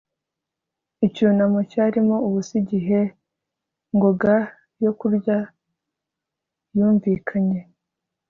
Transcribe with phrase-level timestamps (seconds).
[1.07, 2.99] icyumba cyarimo ubusa igihe
[3.99, 4.23] gong
[4.83, 5.37] yo kurya
[6.75, 7.59] yumvikanye